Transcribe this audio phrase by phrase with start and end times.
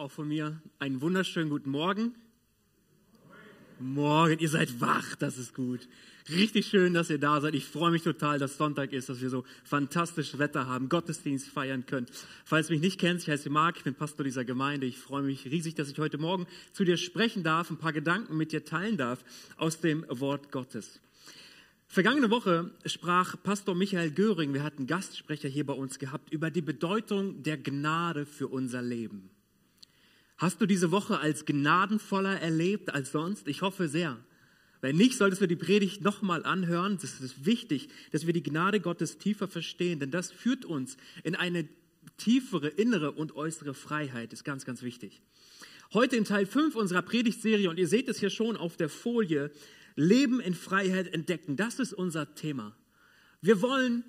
[0.00, 2.14] Auch von mir einen wunderschönen guten Morgen.
[3.78, 5.86] Morgen, ihr seid wach, das ist gut.
[6.30, 7.54] Richtig schön, dass ihr da seid.
[7.54, 11.84] Ich freue mich total, dass Sonntag ist, dass wir so fantastisches Wetter haben, Gottesdienst feiern
[11.84, 12.06] können.
[12.46, 14.86] Falls du mich nicht kennst, ich heiße Marc, ich bin Pastor dieser Gemeinde.
[14.86, 18.38] Ich freue mich riesig, dass ich heute Morgen zu dir sprechen darf, ein paar Gedanken
[18.38, 19.22] mit dir teilen darf
[19.58, 20.98] aus dem Wort Gottes.
[21.88, 26.62] Vergangene Woche sprach Pastor Michael Göring, wir hatten Gastsprecher hier bei uns gehabt, über die
[26.62, 29.28] Bedeutung der Gnade für unser Leben.
[30.40, 33.46] Hast du diese Woche als gnadenvoller erlebt als sonst?
[33.46, 34.16] Ich hoffe sehr.
[34.80, 36.94] Wenn nicht, solltest du die Predigt nochmal anhören.
[36.94, 41.36] Es ist wichtig, dass wir die Gnade Gottes tiefer verstehen, denn das führt uns in
[41.36, 41.68] eine
[42.16, 44.32] tiefere innere und äußere Freiheit.
[44.32, 45.20] Ist ganz, ganz wichtig.
[45.92, 49.50] Heute in Teil 5 unserer Predigtserie, und ihr seht es hier schon auf der Folie,
[49.94, 51.56] Leben in Freiheit entdecken.
[51.56, 52.74] Das ist unser Thema.
[53.42, 54.04] Wir wollen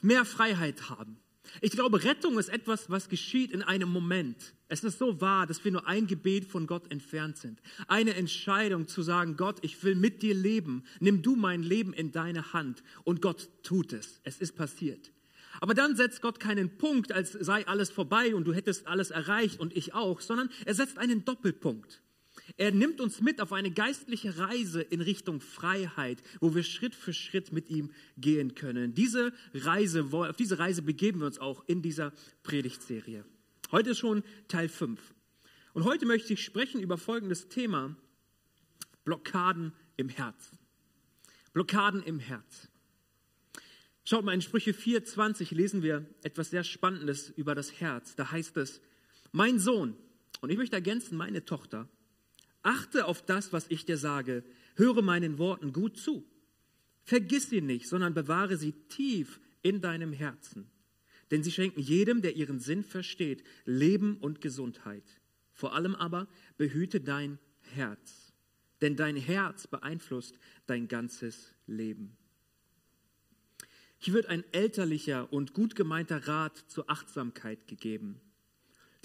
[0.00, 1.20] mehr Freiheit haben.
[1.60, 4.54] Ich glaube, Rettung ist etwas, was geschieht in einem Moment.
[4.68, 7.60] Es ist so wahr, dass wir nur ein Gebet von Gott entfernt sind.
[7.86, 10.84] Eine Entscheidung zu sagen, Gott, ich will mit dir leben.
[11.00, 12.82] Nimm du mein Leben in deine Hand.
[13.04, 14.20] Und Gott tut es.
[14.24, 15.12] Es ist passiert.
[15.60, 19.60] Aber dann setzt Gott keinen Punkt, als sei alles vorbei und du hättest alles erreicht
[19.60, 22.02] und ich auch, sondern er setzt einen Doppelpunkt.
[22.56, 27.12] Er nimmt uns mit auf eine geistliche Reise in Richtung Freiheit, wo wir Schritt für
[27.12, 28.94] Schritt mit ihm gehen können.
[28.94, 32.12] Diese Reise, auf diese Reise begeben wir uns auch in dieser
[32.44, 33.24] Predigtserie.
[33.72, 35.00] Heute ist schon Teil 5.
[35.72, 37.96] Und heute möchte ich sprechen über folgendes Thema.
[39.04, 40.52] Blockaden im Herz.
[41.52, 42.68] Blockaden im Herz.
[44.04, 48.14] Schaut mal, in Sprüche 4,20 lesen wir etwas sehr Spannendes über das Herz.
[48.14, 48.80] Da heißt es,
[49.32, 49.96] mein Sohn,
[50.40, 51.88] und ich möchte ergänzen, meine Tochter,
[52.66, 54.42] Achte auf das, was ich dir sage.
[54.74, 56.28] Höre meinen Worten gut zu.
[57.04, 60.68] Vergiss sie nicht, sondern bewahre sie tief in deinem Herzen.
[61.30, 65.04] Denn sie schenken jedem, der ihren Sinn versteht, Leben und Gesundheit.
[65.52, 67.38] Vor allem aber behüte dein
[67.74, 68.32] Herz.
[68.80, 70.36] Denn dein Herz beeinflusst
[70.66, 72.16] dein ganzes Leben.
[73.98, 78.20] Hier wird ein elterlicher und gut gemeinter Rat zur Achtsamkeit gegeben.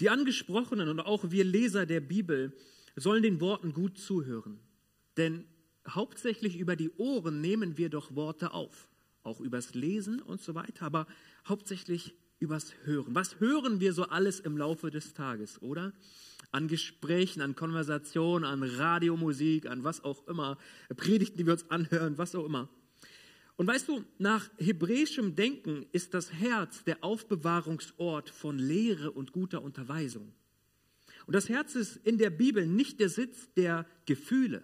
[0.00, 2.52] Die Angesprochenen und auch wir Leser der Bibel
[2.96, 4.58] sollen den Worten gut zuhören.
[5.16, 5.44] Denn
[5.88, 8.88] hauptsächlich über die Ohren nehmen wir doch Worte auf.
[9.22, 11.06] Auch übers Lesen und so weiter, aber
[11.46, 13.14] hauptsächlich übers Hören.
[13.14, 15.92] Was hören wir so alles im Laufe des Tages, oder?
[16.50, 20.58] An Gesprächen, an Konversationen, an Radiomusik, an was auch immer,
[20.96, 22.68] Predigten, die wir uns anhören, was auch immer.
[23.56, 29.62] Und weißt du, nach hebräischem Denken ist das Herz der Aufbewahrungsort von Lehre und guter
[29.62, 30.32] Unterweisung.
[31.26, 34.62] Und das Herz ist in der Bibel nicht der Sitz der Gefühle.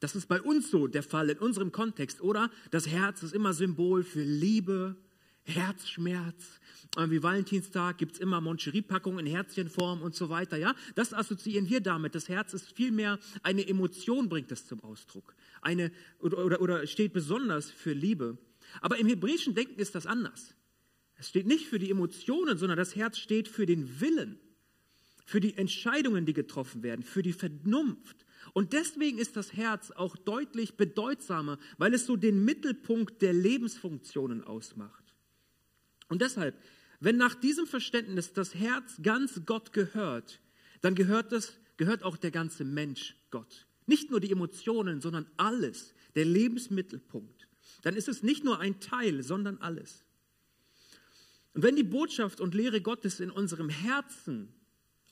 [0.00, 2.50] Das ist bei uns so der Fall in unserem Kontext, oder?
[2.70, 4.96] Das Herz ist immer Symbol für Liebe,
[5.44, 6.60] Herzschmerz.
[7.08, 10.56] Wie Valentinstag gibt es immer Moncherie-Packungen in Herzchenform und so weiter.
[10.56, 12.14] Ja, das assoziieren wir damit.
[12.14, 15.34] Das Herz ist vielmehr eine Emotion, bringt es zum Ausdruck.
[15.62, 18.38] Eine, oder, oder, oder steht besonders für Liebe.
[18.80, 20.54] Aber im hebräischen Denken ist das anders.
[21.18, 24.38] Es steht nicht für die Emotionen, sondern das Herz steht für den Willen
[25.26, 28.24] für die Entscheidungen, die getroffen werden, für die Vernunft.
[28.54, 34.44] Und deswegen ist das Herz auch deutlich bedeutsamer, weil es so den Mittelpunkt der Lebensfunktionen
[34.44, 35.04] ausmacht.
[36.08, 36.56] Und deshalb,
[37.00, 40.40] wenn nach diesem Verständnis das Herz ganz Gott gehört,
[40.80, 43.66] dann gehört das, gehört auch der ganze Mensch Gott.
[43.86, 47.48] Nicht nur die Emotionen, sondern alles, der Lebensmittelpunkt.
[47.82, 50.04] Dann ist es nicht nur ein Teil, sondern alles.
[51.52, 54.52] Und wenn die Botschaft und Lehre Gottes in unserem Herzen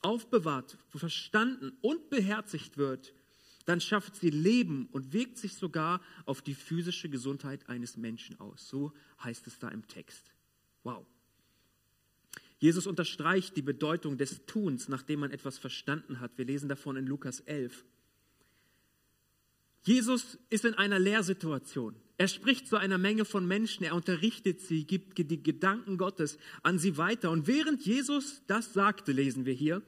[0.05, 3.13] aufbewahrt, verstanden und beherzigt wird,
[3.65, 8.69] dann schafft sie Leben und wirkt sich sogar auf die physische Gesundheit eines Menschen aus.
[8.69, 10.31] So heißt es da im Text.
[10.83, 11.05] Wow.
[12.59, 16.37] Jesus unterstreicht die Bedeutung des Tuns, nachdem man etwas verstanden hat.
[16.37, 17.83] Wir lesen davon in Lukas 11.
[19.83, 21.95] Jesus ist in einer Lehrsituation.
[22.17, 26.79] Er spricht zu einer Menge von Menschen, er unterrichtet sie, gibt die Gedanken Gottes an
[26.79, 27.29] sie weiter.
[27.29, 29.81] Und während Jesus das sagte, lesen wir hier,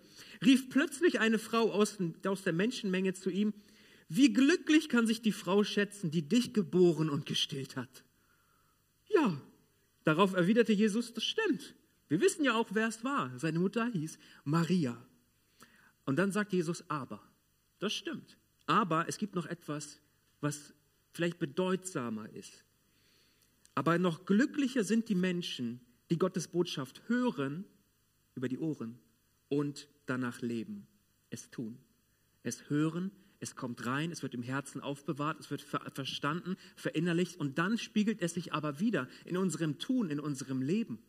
[0.44, 3.54] rief plötzlich eine Frau aus, der Menschenmenge zu ihm,
[4.10, 8.04] wie glücklich kann sich die Frau schätzen, die dich geboren und gestillt hat?
[9.10, 9.42] Ja,
[10.04, 11.76] darauf erwiderte Jesus, das stimmt.
[12.10, 13.38] Wir wissen ja auch, wer es war.
[13.38, 14.98] Seine Mutter hieß Maria.
[16.06, 17.22] Und dann sagt Jesus, aber,
[17.80, 18.38] das stimmt.
[18.66, 20.00] Aber es gibt noch etwas,
[20.40, 20.74] was
[21.18, 22.64] vielleicht bedeutsamer ist.
[23.74, 25.82] Aber noch glücklicher sind die Menschen,
[26.12, 27.66] die Gottes Botschaft hören
[28.36, 29.00] über die Ohren
[29.50, 30.86] und danach leben,
[31.32, 31.80] es tun.
[32.44, 37.58] Es hören, es kommt rein, es wird im Herzen aufbewahrt, es wird verstanden, verinnerlicht und
[37.58, 41.00] dann spiegelt es sich aber wieder in unserem Tun, in unserem Leben.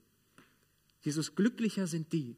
[1.03, 2.35] Jesus, glücklicher sind die.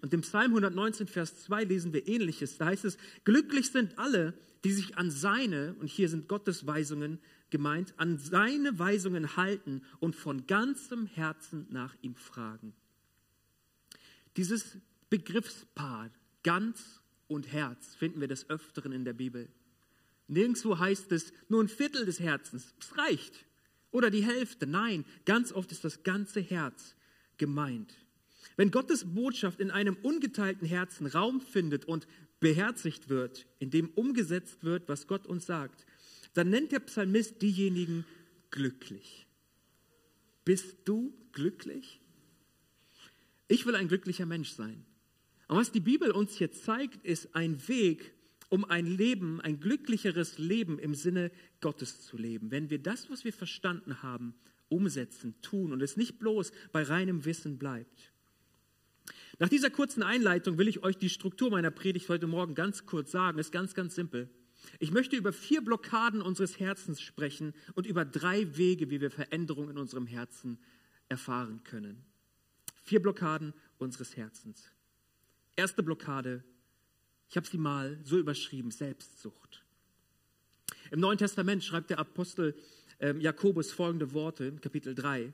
[0.00, 2.58] Und im Psalm 119, Vers 2 lesen wir ähnliches.
[2.58, 4.34] Da heißt es, glücklich sind alle,
[4.64, 7.18] die sich an seine, und hier sind Gottes Weisungen
[7.50, 12.74] gemeint, an seine Weisungen halten und von ganzem Herzen nach ihm fragen.
[14.36, 14.78] Dieses
[15.10, 16.10] Begriffspaar,
[16.42, 19.48] ganz und Herz, finden wir des Öfteren in der Bibel.
[20.28, 23.46] Nirgendwo heißt es nur ein Viertel des Herzens, es reicht.
[23.90, 26.94] Oder die Hälfte, nein, ganz oft ist das ganze Herz
[27.38, 27.94] gemeint.
[28.56, 32.06] Wenn Gottes Botschaft in einem ungeteilten Herzen Raum findet und
[32.40, 35.86] beherzigt wird, in dem umgesetzt wird, was Gott uns sagt,
[36.34, 38.04] dann nennt der Psalmist diejenigen
[38.50, 39.26] glücklich.
[40.44, 42.00] Bist du glücklich?
[43.48, 44.84] Ich will ein glücklicher Mensch sein.
[45.48, 48.12] Und was die Bibel uns hier zeigt, ist ein Weg,
[48.50, 51.30] um ein Leben, ein glücklicheres Leben im Sinne
[51.60, 52.50] Gottes zu leben.
[52.50, 54.34] Wenn wir das, was wir verstanden haben,
[54.68, 58.12] umsetzen, tun und es nicht bloß bei reinem Wissen bleibt.
[59.40, 63.12] Nach dieser kurzen Einleitung will ich euch die Struktur meiner Predigt heute Morgen ganz kurz
[63.12, 63.38] sagen.
[63.38, 64.28] Ist ganz, ganz simpel.
[64.80, 69.70] Ich möchte über vier Blockaden unseres Herzens sprechen und über drei Wege, wie wir Veränderung
[69.70, 70.58] in unserem Herzen
[71.08, 72.04] erfahren können.
[72.82, 74.72] Vier Blockaden unseres Herzens.
[75.54, 76.42] Erste Blockade,
[77.30, 79.64] ich habe sie mal so überschrieben, Selbstsucht.
[80.90, 82.56] Im Neuen Testament schreibt der Apostel
[82.98, 85.32] äh, Jakobus folgende Worte, Kapitel 3.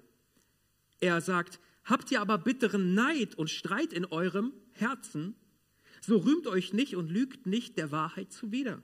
[1.00, 5.34] Er sagt, habt ihr aber bitteren Neid und Streit in eurem Herzen,
[6.00, 8.82] so rühmt euch nicht und lügt nicht der Wahrheit zuwider.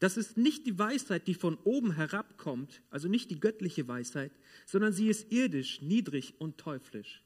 [0.00, 4.32] Das ist nicht die Weisheit, die von oben herabkommt, also nicht die göttliche Weisheit,
[4.64, 7.22] sondern sie ist irdisch, niedrig und teuflisch.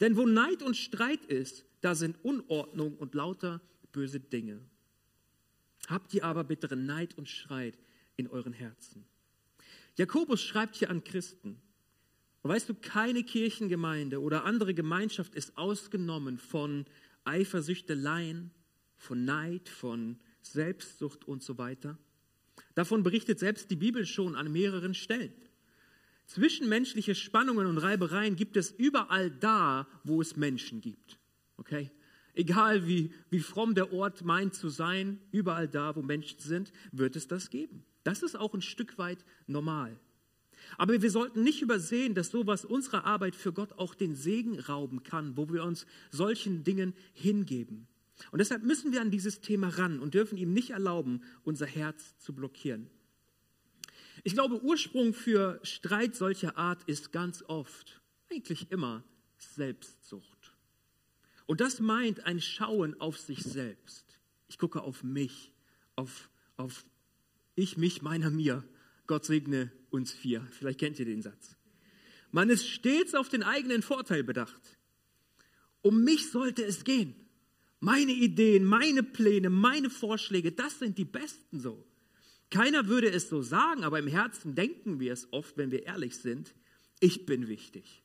[0.00, 3.60] Denn wo Neid und Streit ist, da sind Unordnung und lauter
[3.90, 4.60] böse Dinge.
[5.88, 7.76] Habt ihr aber bitteren Neid und Streit
[8.16, 9.04] in euren Herzen.
[9.96, 11.60] Jakobus schreibt hier an Christen.
[12.42, 16.86] Und weißt du, keine Kirchengemeinde oder andere Gemeinschaft ist ausgenommen von
[17.24, 18.50] Eifersüchteleien,
[18.96, 21.98] von Neid, von Selbstsucht und so weiter.
[22.74, 25.32] Davon berichtet selbst die Bibel schon an mehreren Stellen.
[26.26, 31.18] Zwischenmenschliche Spannungen und Reibereien gibt es überall da, wo es Menschen gibt.
[31.58, 31.90] Okay?
[32.34, 37.14] Egal wie, wie fromm der Ort meint zu sein, überall da, wo Menschen sind, wird
[37.16, 37.84] es das geben.
[38.04, 39.98] Das ist auch ein Stück weit normal.
[40.78, 45.02] Aber wir sollten nicht übersehen, dass sowas unserer Arbeit für Gott auch den Segen rauben
[45.02, 47.86] kann, wo wir uns solchen Dingen hingeben.
[48.30, 52.16] Und deshalb müssen wir an dieses Thema ran und dürfen ihm nicht erlauben, unser Herz
[52.18, 52.88] zu blockieren.
[54.24, 59.02] Ich glaube, Ursprung für Streit solcher Art ist ganz oft, eigentlich immer,
[59.38, 60.54] Selbstsucht.
[61.46, 64.18] Und das meint ein Schauen auf sich selbst.
[64.48, 65.52] Ich gucke auf mich,
[65.96, 66.84] auf, auf
[67.56, 68.64] ich, mich, meiner, mir.
[69.06, 70.46] Gott segne uns vier.
[70.50, 71.56] Vielleicht kennt ihr den Satz.
[72.30, 74.78] Man ist stets auf den eigenen Vorteil bedacht.
[75.82, 77.14] Um mich sollte es gehen.
[77.80, 81.84] Meine Ideen, meine Pläne, meine Vorschläge, das sind die besten so.
[82.48, 86.16] Keiner würde es so sagen, aber im Herzen denken wir es oft, wenn wir ehrlich
[86.16, 86.54] sind.
[87.00, 88.02] Ich bin wichtig.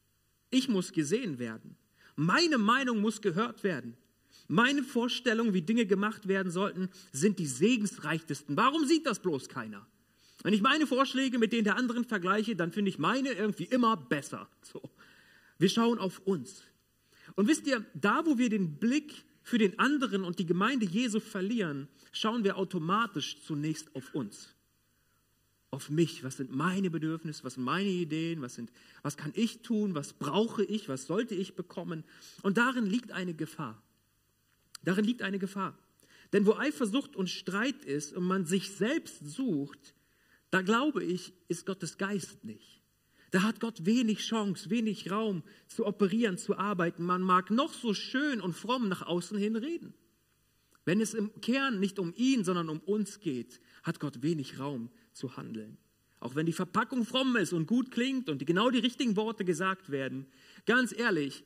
[0.49, 1.75] Ich muss gesehen werden.
[2.15, 3.95] Meine Meinung muss gehört werden.
[4.47, 8.57] Meine Vorstellungen, wie Dinge gemacht werden sollten, sind die segensreichtesten.
[8.57, 9.85] Warum sieht das bloß keiner?
[10.43, 13.97] Wenn ich meine Vorschläge mit denen der anderen vergleiche, dann finde ich meine irgendwie immer
[13.97, 14.47] besser.
[14.61, 14.81] So.
[15.57, 16.63] Wir schauen auf uns.
[17.35, 21.19] Und wisst ihr, da wo wir den Blick für den anderen und die Gemeinde Jesu
[21.19, 24.53] verlieren, schauen wir automatisch zunächst auf uns.
[25.71, 26.23] Auf mich.
[26.23, 27.43] Was sind meine Bedürfnisse?
[27.43, 28.41] Was sind meine Ideen?
[28.41, 29.95] Was, sind, was kann ich tun?
[29.95, 30.87] Was brauche ich?
[30.87, 32.03] Was sollte ich bekommen?
[32.41, 33.81] Und darin liegt eine Gefahr.
[34.83, 35.77] Darin liegt eine Gefahr.
[36.33, 39.93] Denn wo Eifersucht und Streit ist und man sich selbst sucht,
[40.49, 42.81] da glaube ich, ist Gottes Geist nicht.
[43.31, 47.03] Da hat Gott wenig Chance, wenig Raum zu operieren, zu arbeiten.
[47.03, 49.93] Man mag noch so schön und fromm nach außen hin reden.
[50.85, 54.89] Wenn es im Kern nicht um ihn, sondern um uns geht, hat Gott wenig Raum
[55.11, 55.77] zu handeln.
[56.21, 59.91] Auch wenn die Verpackung fromm ist und gut klingt und genau die richtigen Worte gesagt
[59.91, 60.27] werden.
[60.65, 61.43] Ganz ehrlich,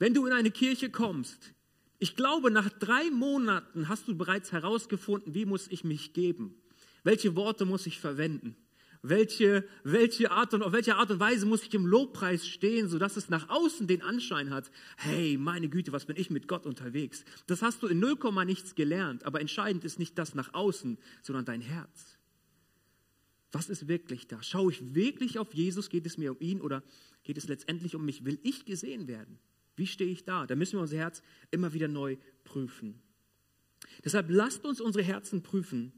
[0.00, 1.54] wenn du in eine Kirche kommst,
[2.00, 6.60] ich glaube, nach drei Monaten hast du bereits herausgefunden, wie muss ich mich geben?
[7.04, 8.56] Welche Worte muss ich verwenden?
[9.02, 13.16] welche, welche, Art und, auf welche Art und Weise muss ich im Lobpreis stehen, sodass
[13.16, 17.24] es nach außen den Anschein hat, hey, meine Güte, was bin ich mit Gott unterwegs.
[17.48, 21.44] Das hast du in 0, nichts gelernt, aber entscheidend ist nicht das nach außen, sondern
[21.44, 22.16] dein Herz.
[23.50, 24.40] Was ist wirklich da?
[24.42, 25.90] Schaue ich wirklich auf Jesus?
[25.90, 26.82] Geht es mir um ihn oder
[27.24, 28.24] geht es letztendlich um mich?
[28.24, 29.38] Will ich gesehen werden?
[29.74, 30.46] Wie stehe ich da?
[30.46, 33.02] Da müssen wir unser Herz immer wieder neu prüfen.
[34.04, 35.92] Deshalb lasst uns unsere Herzen prüfen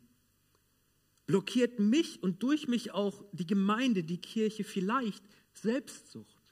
[1.26, 6.44] blockiert mich und durch mich auch die Gemeinde, die Kirche vielleicht Selbstsucht?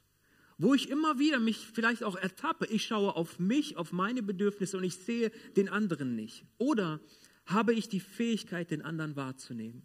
[0.62, 2.66] wo ich immer wieder mich vielleicht auch ertappe.
[2.66, 6.44] Ich schaue auf mich, auf meine Bedürfnisse und ich sehe den anderen nicht.
[6.56, 7.00] Oder
[7.46, 9.82] habe ich die Fähigkeit, den anderen wahrzunehmen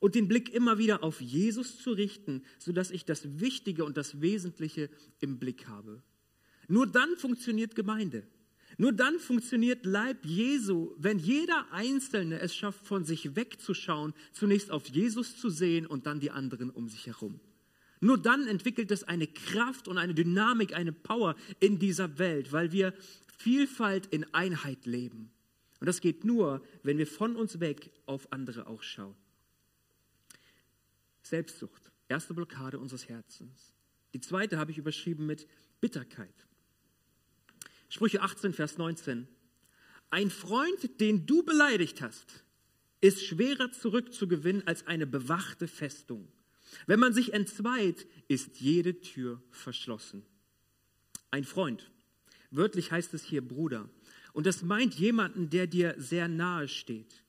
[0.00, 4.20] und den Blick immer wieder auf Jesus zu richten, sodass ich das Wichtige und das
[4.20, 4.90] Wesentliche
[5.20, 6.02] im Blick habe.
[6.68, 8.26] Nur dann funktioniert Gemeinde.
[8.76, 14.86] Nur dann funktioniert Leib Jesu, wenn jeder Einzelne es schafft, von sich wegzuschauen, zunächst auf
[14.88, 17.40] Jesus zu sehen und dann die anderen um sich herum.
[18.00, 22.70] Nur dann entwickelt es eine Kraft und eine Dynamik, eine Power in dieser Welt, weil
[22.72, 22.94] wir
[23.38, 25.30] Vielfalt in Einheit leben.
[25.80, 29.14] Und das geht nur, wenn wir von uns weg auf andere auch schauen.
[31.22, 33.74] Selbstsucht, erste Blockade unseres Herzens.
[34.14, 35.46] Die zweite habe ich überschrieben mit
[35.80, 36.47] Bitterkeit.
[37.88, 39.26] Sprüche 18, Vers 19.
[40.10, 42.44] Ein Freund, den du beleidigt hast,
[43.00, 46.28] ist schwerer zurückzugewinnen als eine bewachte Festung.
[46.86, 50.24] Wenn man sich entzweit, ist jede Tür verschlossen.
[51.30, 51.90] Ein Freund.
[52.50, 53.88] Wörtlich heißt es hier Bruder.
[54.32, 57.22] Und das meint jemanden, der dir sehr nahe steht.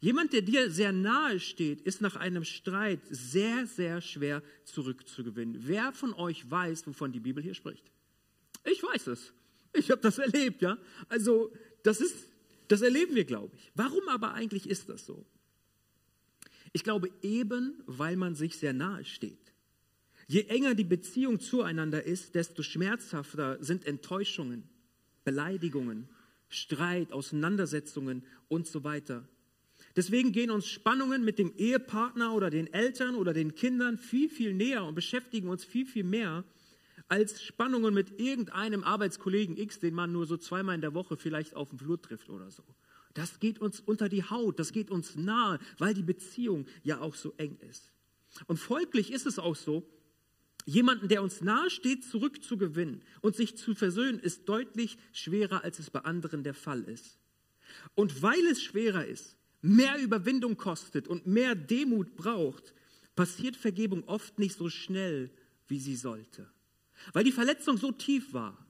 [0.00, 5.66] Jemand, der dir sehr nahe steht, ist nach einem Streit sehr, sehr schwer zurückzugewinnen.
[5.66, 7.90] Wer von euch weiß, wovon die Bibel hier spricht?
[8.64, 9.32] Ich weiß es.
[9.72, 10.78] Ich habe das erlebt, ja.
[11.08, 12.16] Also, das ist,
[12.68, 13.70] das erleben wir, glaube ich.
[13.74, 15.24] Warum aber eigentlich ist das so?
[16.72, 19.52] Ich glaube eben, weil man sich sehr nahe steht.
[20.28, 24.68] Je enger die Beziehung zueinander ist, desto schmerzhafter sind Enttäuschungen,
[25.24, 26.08] Beleidigungen,
[26.48, 29.28] Streit, Auseinandersetzungen und so weiter.
[29.96, 34.54] Deswegen gehen uns Spannungen mit dem Ehepartner oder den Eltern oder den Kindern viel, viel
[34.54, 36.44] näher und beschäftigen uns viel, viel mehr
[37.10, 41.56] als Spannungen mit irgendeinem Arbeitskollegen X, den man nur so zweimal in der Woche vielleicht
[41.56, 42.62] auf dem Flur trifft oder so.
[43.14, 47.16] Das geht uns unter die Haut, das geht uns nahe, weil die Beziehung ja auch
[47.16, 47.90] so eng ist.
[48.46, 49.84] Und folglich ist es auch so,
[50.66, 55.90] jemanden, der uns nahe steht, zurückzugewinnen und sich zu versöhnen, ist deutlich schwerer, als es
[55.90, 57.18] bei anderen der Fall ist.
[57.96, 62.72] Und weil es schwerer ist, mehr Überwindung kostet und mehr Demut braucht,
[63.16, 65.30] passiert Vergebung oft nicht so schnell,
[65.66, 66.48] wie sie sollte.
[67.12, 68.66] Weil die Verletzung so tief war,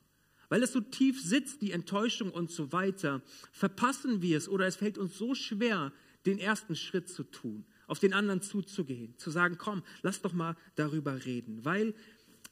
[0.49, 3.23] weil es so tief sitzt, die Enttäuschung und so weiter,
[3.53, 5.93] verpassen wir es oder es fällt uns so schwer,
[6.27, 10.57] den ersten Schritt zu tun, auf den anderen zuzugehen, zu sagen, komm, lass doch mal
[10.75, 11.95] darüber reden, weil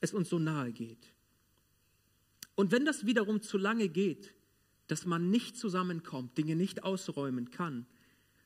[0.00, 1.12] es uns so nahe geht.
[2.54, 4.34] Und wenn das wiederum zu lange geht,
[4.86, 7.86] dass man nicht zusammenkommt, Dinge nicht ausräumen kann,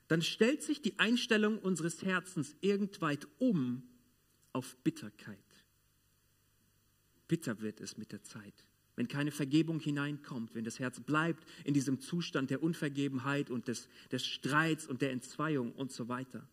[0.08, 3.82] dann stellt sich die Einstellung unseres Herzens irgendweit um
[4.52, 5.41] auf Bitterkeit.
[7.32, 8.52] Bitter wird es mit der Zeit
[8.96, 13.88] wenn keine Vergebung hineinkommt, wenn das Herz bleibt in diesem Zustand der Unvergebenheit und des,
[14.10, 16.46] des Streits und der Entzweiung und so weiter.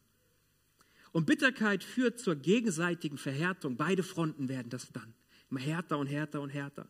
[1.11, 3.75] Und Bitterkeit führt zur gegenseitigen Verhärtung.
[3.75, 5.13] Beide Fronten werden das dann.
[5.49, 6.87] Immer härter und härter und härter.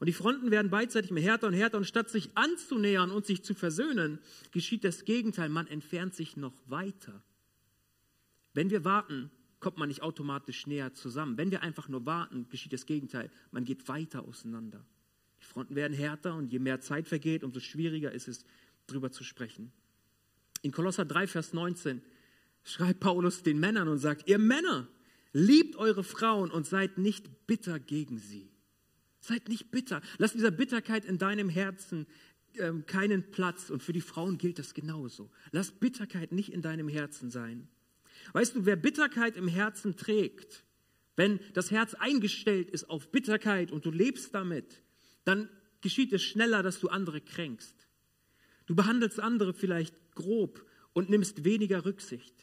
[0.00, 1.76] Und die Fronten werden beidseitig immer härter und härter.
[1.76, 4.18] Und statt sich anzunähern und sich zu versöhnen,
[4.50, 5.50] geschieht das Gegenteil.
[5.50, 7.22] Man entfernt sich noch weiter.
[8.54, 9.30] Wenn wir warten,
[9.60, 11.36] kommt man nicht automatisch näher zusammen.
[11.36, 13.30] Wenn wir einfach nur warten, geschieht das Gegenteil.
[13.52, 14.84] Man geht weiter auseinander.
[15.40, 18.44] Die Fronten werden härter und je mehr Zeit vergeht, umso schwieriger ist es,
[18.86, 19.72] darüber zu sprechen.
[20.62, 22.02] In Kolosser 3, Vers 19
[22.64, 24.88] schreibt Paulus den Männern und sagt, ihr Männer,
[25.32, 28.50] liebt eure Frauen und seid nicht bitter gegen sie.
[29.20, 30.00] Seid nicht bitter.
[30.18, 32.06] Lass dieser Bitterkeit in deinem Herzen
[32.58, 33.70] ähm, keinen Platz.
[33.70, 35.30] Und für die Frauen gilt das genauso.
[35.52, 37.68] Lass Bitterkeit nicht in deinem Herzen sein.
[38.32, 40.64] Weißt du, wer Bitterkeit im Herzen trägt,
[41.16, 44.82] wenn das Herz eingestellt ist auf Bitterkeit und du lebst damit,
[45.24, 45.48] dann
[45.80, 47.88] geschieht es schneller, dass du andere kränkst.
[48.66, 52.34] Du behandelst andere vielleicht grob und nimmst weniger Rücksicht.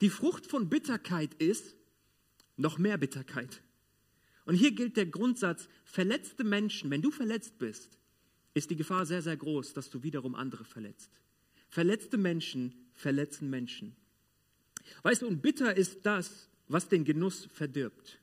[0.00, 1.76] Die Frucht von Bitterkeit ist
[2.56, 3.62] noch mehr Bitterkeit.
[4.44, 7.98] Und hier gilt der Grundsatz, verletzte Menschen, wenn du verletzt bist,
[8.54, 11.10] ist die Gefahr sehr, sehr groß, dass du wiederum andere verletzt.
[11.68, 13.96] Verletzte Menschen verletzen Menschen.
[15.02, 18.18] Weißt du, und bitter ist das, was den Genuss verdirbt.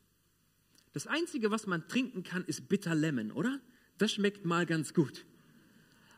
[0.93, 3.59] Das Einzige, was man trinken kann, ist bitter Lemon, oder?
[3.97, 5.25] Das schmeckt mal ganz gut.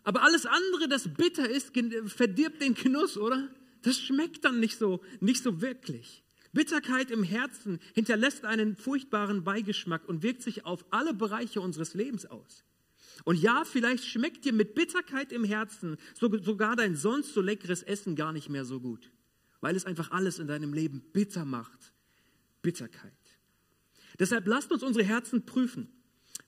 [0.03, 1.73] Aber alles andere, das bitter ist,
[2.07, 3.49] verdirbt den Genuss, oder?
[3.81, 6.23] Das schmeckt dann nicht so, nicht so wirklich.
[6.53, 12.25] Bitterkeit im Herzen hinterlässt einen furchtbaren Beigeschmack und wirkt sich auf alle Bereiche unseres Lebens
[12.25, 12.63] aus.
[13.23, 18.15] Und ja, vielleicht schmeckt dir mit Bitterkeit im Herzen sogar dein sonst so leckeres Essen
[18.15, 19.11] gar nicht mehr so gut
[19.61, 21.93] weil es einfach alles in deinem Leben bitter macht.
[22.61, 23.13] Bitterkeit.
[24.19, 25.87] Deshalb lasst uns unsere Herzen prüfen.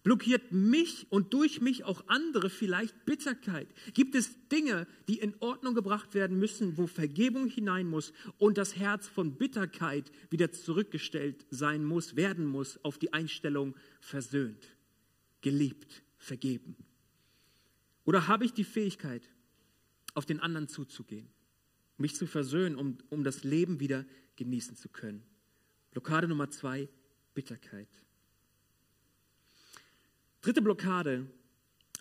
[0.03, 3.67] Blockiert mich und durch mich auch andere vielleicht Bitterkeit?
[3.93, 8.75] Gibt es Dinge, die in Ordnung gebracht werden müssen, wo Vergebung hinein muss und das
[8.75, 14.75] Herz von Bitterkeit wieder zurückgestellt sein muss, werden muss auf die Einstellung versöhnt,
[15.41, 16.75] geliebt, vergeben?
[18.03, 19.29] Oder habe ich die Fähigkeit,
[20.15, 21.27] auf den anderen zuzugehen,
[21.97, 25.23] mich zu versöhnen, um, um das Leben wieder genießen zu können?
[25.91, 26.89] Blockade Nummer zwei,
[27.33, 27.87] Bitterkeit.
[30.41, 31.27] Dritte Blockade,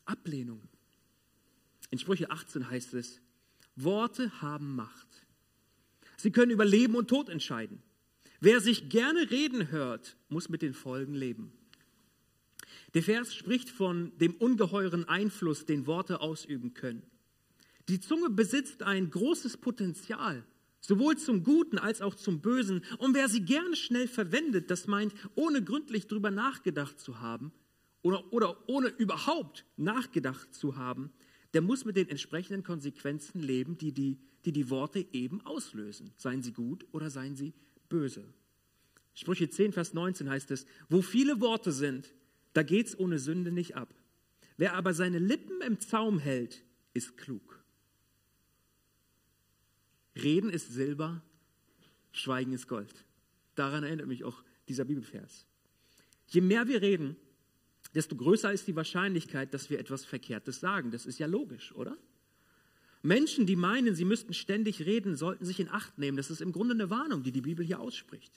[0.05, 0.69] Ablehnung.
[1.91, 3.21] In Sprüche 18 heißt es,
[3.77, 5.27] Worte haben Macht.
[6.17, 7.83] Sie können über Leben und Tod entscheiden.
[8.41, 11.53] Wer sich gerne reden hört, muss mit den Folgen leben.
[12.95, 17.03] Der Vers spricht von dem ungeheuren Einfluss, den Worte ausüben können.
[17.89, 20.45] Die Zunge besitzt ein großes Potenzial,
[20.81, 22.83] sowohl zum Guten als auch zum Bösen.
[22.99, 27.53] Und wer sie gerne schnell verwendet, das meint, ohne gründlich darüber nachgedacht zu haben,
[28.03, 31.11] oder, oder ohne überhaupt nachgedacht zu haben,
[31.55, 36.13] der muss mit den entsprechenden Konsequenzen leben, die die, die die Worte eben auslösen.
[36.17, 37.53] Seien sie gut oder seien sie
[37.89, 38.25] böse.
[39.15, 42.15] Sprüche 10, Vers 19 heißt es, wo viele Worte sind,
[42.55, 43.95] da geht's ohne Sünde nicht ab.
[44.57, 47.62] Wer aber seine Lippen im Zaum hält, ist klug.
[50.15, 51.23] Reden ist Silber,
[52.13, 52.93] Schweigen ist Gold.
[53.55, 55.47] Daran erinnert mich auch dieser Bibelvers.
[56.29, 57.17] Je mehr wir reden,
[57.95, 60.91] desto größer ist die Wahrscheinlichkeit, dass wir etwas Verkehrtes sagen.
[60.91, 61.97] Das ist ja logisch, oder?
[63.03, 66.17] Menschen, die meinen, sie müssten ständig reden, sollten sich in Acht nehmen.
[66.17, 68.33] Das ist im Grunde eine Warnung, die die Bibel hier ausspricht.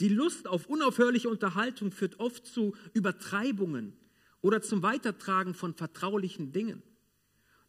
[0.00, 3.96] Die Lust auf unaufhörliche Unterhaltung führt oft zu Übertreibungen
[4.42, 6.82] oder zum Weitertragen von vertraulichen Dingen.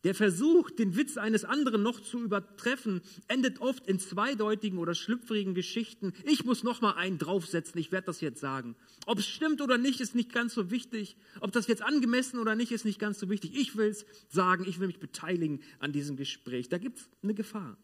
[0.04, 5.56] Der Versuch, den Witz eines anderen noch zu übertreffen, endet oft in zweideutigen oder schlüpfrigen
[5.56, 6.14] Geschichten.
[6.24, 8.76] Ich muss noch mal einen draufsetzen, ich werde das jetzt sagen.
[9.08, 11.18] Ob es stimmt oder nicht, ist nicht ganz so wichtig.
[11.42, 13.56] Ob das jetzt angemessen oder nicht, ist nicht ganz so wichtig.
[13.56, 16.70] Ich will es sagen, ich will mich beteiligen an diesem Gespräch.
[16.70, 17.78] Da gibt es eine Gefahr.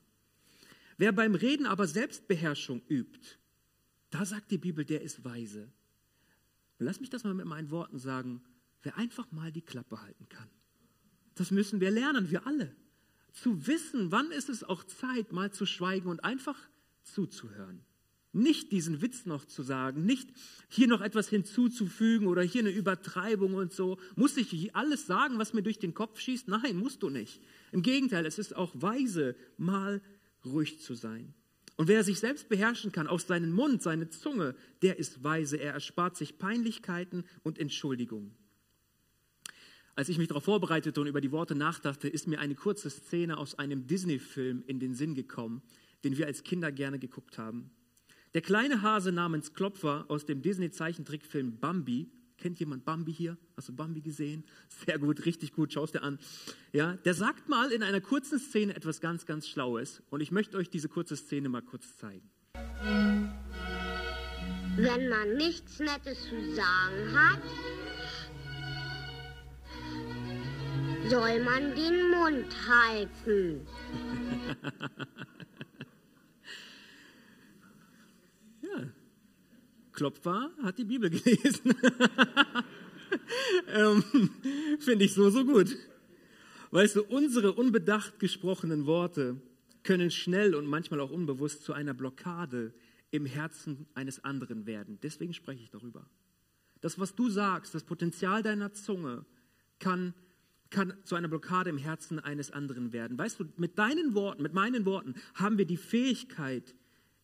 [0.97, 3.37] Wer beim Reden aber Selbstbeherrschung übt,
[4.11, 5.71] da sagt die Bibel, der ist weise.
[6.77, 8.43] lass mich das mal mit meinen Worten sagen,
[8.83, 10.49] wer einfach mal die Klappe halten kann.
[11.35, 12.75] Das müssen wir lernen, wir alle.
[13.31, 16.57] Zu wissen, wann ist es auch Zeit, mal zu schweigen und einfach
[17.01, 17.83] zuzuhören.
[18.35, 20.29] Nicht diesen Witz noch zu sagen, nicht
[20.67, 23.99] hier noch etwas hinzuzufügen oder hier eine Übertreibung und so.
[24.15, 26.47] Muss ich alles sagen, was mir durch den Kopf schießt?
[26.47, 27.41] Nein, musst du nicht.
[27.71, 30.01] Im Gegenteil, es ist auch weise, mal
[30.43, 31.35] ruhig zu sein.
[31.75, 35.57] Und wer sich selbst beherrschen kann, auch seinen Mund, seine Zunge, der ist weise.
[35.57, 38.35] Er erspart sich Peinlichkeiten und Entschuldigungen.
[39.95, 43.37] Als ich mich darauf vorbereitete und über die Worte nachdachte, ist mir eine kurze Szene
[43.37, 45.61] aus einem Disney-Film in den Sinn gekommen,
[46.03, 47.69] den wir als Kinder gerne geguckt haben.
[48.33, 53.37] Der kleine Hase namens Klopfer aus dem Disney-Zeichentrickfilm Bambi, kennt jemand Bambi hier?
[53.55, 54.43] Hast du Bambi gesehen?
[54.83, 56.17] Sehr gut, richtig gut, schau es dir an.
[56.71, 60.57] Ja, der sagt mal in einer kurzen Szene etwas ganz, ganz Schlaues und ich möchte
[60.57, 62.31] euch diese kurze Szene mal kurz zeigen.
[64.75, 67.43] Wenn man nichts Nettes zu sagen hat,
[71.09, 73.67] soll man den Mund halten.
[78.61, 78.89] ja,
[79.91, 81.75] Klopfer hat die Bibel gelesen.
[83.73, 84.03] ähm,
[84.79, 85.75] Finde ich so, so gut.
[86.71, 89.41] Weißt du, unsere unbedacht gesprochenen Worte
[89.83, 92.73] können schnell und manchmal auch unbewusst zu einer Blockade
[93.11, 94.97] im Herzen eines anderen werden.
[95.03, 96.09] Deswegen spreche ich darüber.
[96.81, 99.25] Das, was du sagst, das Potenzial deiner Zunge
[99.79, 100.13] kann
[100.73, 103.17] kann zu einer Blockade im Herzen eines anderen werden.
[103.17, 106.75] Weißt du, mit deinen Worten, mit meinen Worten haben wir die Fähigkeit,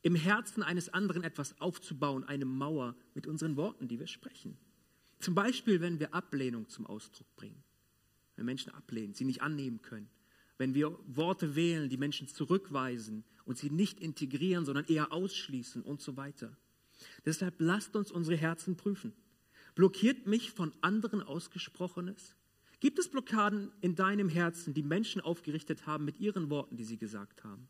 [0.02, 4.58] im Herzen eines anderen etwas aufzubauen, eine Mauer mit unseren Worten, die wir sprechen.
[5.20, 7.62] Zum Beispiel, wenn wir Ablehnung zum Ausdruck bringen.
[8.38, 10.10] Wenn Menschen ablehnen, sie nicht annehmen können.
[10.58, 16.02] Wenn wir Worte wählen, die Menschen zurückweisen und sie nicht integrieren, sondern eher ausschließen und
[16.02, 16.56] so weiter.
[17.26, 19.14] Deshalb lasst uns unsere Herzen prüfen.
[19.76, 22.36] Blockiert mich von anderen Ausgesprochenes?
[22.80, 26.98] Gibt es Blockaden in deinem Herzen, die Menschen aufgerichtet haben mit ihren Worten, die sie
[26.98, 27.68] gesagt haben?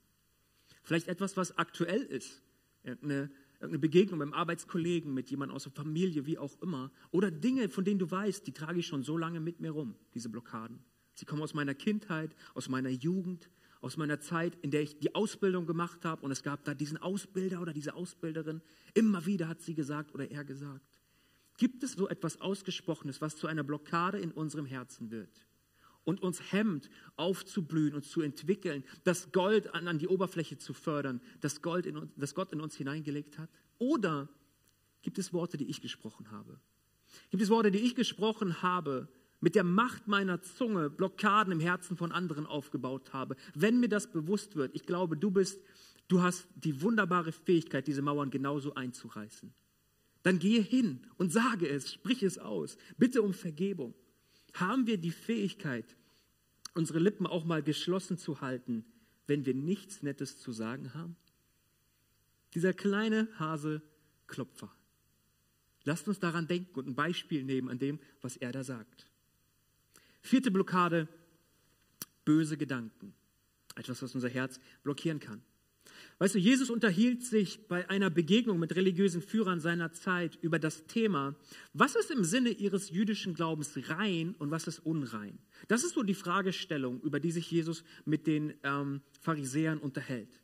[0.83, 2.43] Vielleicht etwas, was aktuell ist.
[2.83, 6.91] Irgendeine, irgendeine Begegnung mit einem Arbeitskollegen, mit jemandem aus der Familie, wie auch immer.
[7.11, 9.95] Oder Dinge, von denen du weißt, die trage ich schon so lange mit mir rum,
[10.13, 10.79] diese Blockaden.
[11.15, 13.49] Sie kommen aus meiner Kindheit, aus meiner Jugend,
[13.81, 16.97] aus meiner Zeit, in der ich die Ausbildung gemacht habe und es gab da diesen
[16.97, 18.61] Ausbilder oder diese Ausbilderin.
[18.93, 20.98] Immer wieder hat sie gesagt oder er gesagt.
[21.59, 25.45] Gibt es so etwas Ausgesprochenes, was zu einer Blockade in unserem Herzen wird
[26.05, 31.19] und uns hemmt, aufzublühen und zu entwickeln, das Gold an, an die Oberfläche zu fördern,
[31.41, 33.49] das, Gold in, das Gott in uns hineingelegt hat?
[33.77, 34.29] Oder
[35.01, 36.61] gibt es Worte, die ich gesprochen habe?
[37.29, 39.09] Gibt es Worte, die ich gesprochen habe,
[39.41, 43.35] mit der Macht meiner Zunge Blockaden im Herzen von anderen aufgebaut habe?
[43.53, 45.59] Wenn mir das bewusst wird, ich glaube, du bist,
[46.07, 49.53] du hast die wunderbare Fähigkeit, diese Mauern genauso einzureißen.
[50.29, 52.77] Dann gehe hin und sage es, sprich es aus.
[52.99, 53.95] Bitte um Vergebung.
[54.53, 55.95] Haben wir die Fähigkeit,
[56.75, 58.85] unsere Lippen auch mal geschlossen zu halten,
[59.25, 61.15] wenn wir nichts Nettes zu sagen haben?
[62.53, 63.81] Dieser kleine Hase
[64.27, 64.71] Klopfer.
[65.83, 69.07] Lasst uns daran denken und ein Beispiel nehmen an dem, was er da sagt.
[70.21, 71.07] Vierte Blockade,
[72.23, 73.15] böse Gedanken.
[73.73, 75.41] Etwas, was unser Herz blockieren kann.
[76.19, 80.85] Weißt du, Jesus unterhielt sich bei einer Begegnung mit religiösen Führern seiner Zeit über das
[80.85, 81.33] Thema,
[81.71, 85.39] was ist im Sinne ihres jüdischen Glaubens rein und was ist unrein.
[85.69, 90.41] Das ist so die Fragestellung, über die sich Jesus mit den ähm, Pharisäern unterhält.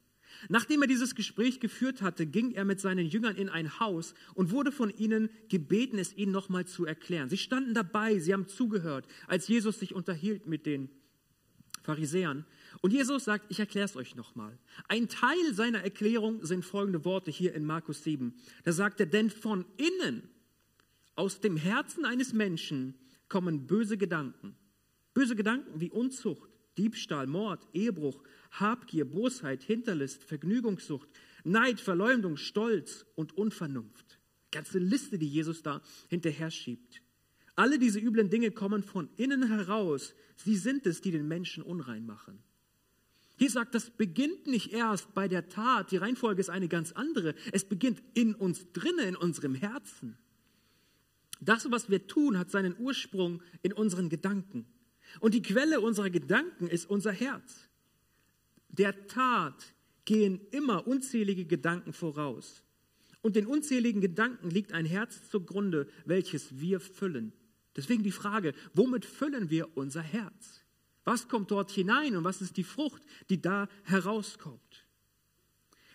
[0.47, 4.51] Nachdem er dieses Gespräch geführt hatte, ging er mit seinen Jüngern in ein Haus und
[4.51, 7.27] wurde von ihnen gebeten, es ihnen nochmal zu erklären.
[7.27, 10.89] Sie standen dabei, sie haben zugehört, als Jesus sich unterhielt mit den
[11.83, 12.45] Pharisäern.
[12.81, 14.57] Und Jesus sagt, ich erkläre es euch nochmal.
[14.87, 18.33] Ein Teil seiner Erklärung sind folgende Worte hier in Markus 7.
[18.63, 20.29] Da sagt er, denn von innen,
[21.15, 22.95] aus dem Herzen eines Menschen
[23.29, 24.55] kommen böse Gedanken.
[25.13, 31.07] Böse Gedanken wie Unzucht, Diebstahl, Mord, Ehebruch, Habgier, Bosheit, Hinterlist, Vergnügungssucht,
[31.45, 34.19] Neid, Verleumdung, Stolz und Unvernunft.
[34.51, 37.01] Ganze Liste, die Jesus da hinterher schiebt.
[37.55, 40.13] Alle diese üblen Dinge kommen von innen heraus.
[40.35, 42.43] Sie sind es, die den Menschen unrein machen.
[43.37, 45.91] Hier sagt, das beginnt nicht erst bei der Tat.
[45.91, 47.35] Die Reihenfolge ist eine ganz andere.
[47.51, 50.17] Es beginnt in uns drinnen, in unserem Herzen.
[51.41, 54.65] Das, was wir tun, hat seinen Ursprung in unseren Gedanken.
[55.19, 57.69] Und die Quelle unserer Gedanken ist unser Herz.
[58.69, 59.73] Der Tat
[60.05, 62.63] gehen immer unzählige Gedanken voraus.
[63.21, 67.33] Und den unzähligen Gedanken liegt ein Herz zugrunde, welches wir füllen.
[67.75, 70.64] Deswegen die Frage, womit füllen wir unser Herz?
[71.05, 74.85] Was kommt dort hinein und was ist die Frucht, die da herauskommt?